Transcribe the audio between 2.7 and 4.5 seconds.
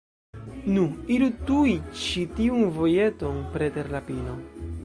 vojeton, preter la pino.